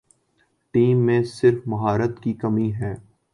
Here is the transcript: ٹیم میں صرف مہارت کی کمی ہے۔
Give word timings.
ٹیم 0.73 1.05
میں 1.05 1.21
صرف 1.23 1.67
مہارت 1.67 2.19
کی 2.23 2.33
کمی 2.33 2.71
ہے۔ 2.73 2.93